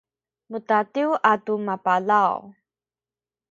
mudadiw 0.49 1.11
atu 1.31 1.53
mapalaw 1.65 2.33